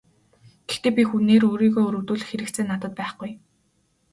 Гэхдээ 0.67 0.93
би 0.97 1.03
хүнээр 1.09 1.43
өөрийгөө 1.49 1.83
өрөвдүүлэх 1.89 2.29
хэрэгцээ 2.31 2.65
надад 2.67 2.93
байхгүй. 2.99 3.31